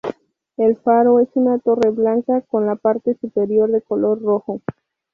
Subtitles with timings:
[0.57, 4.59] El faro es una torre blanca, con la parte superior de color rojo.